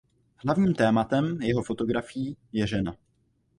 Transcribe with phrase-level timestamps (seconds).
[0.37, 2.97] Hlavním tématem jeho fotografií je žena.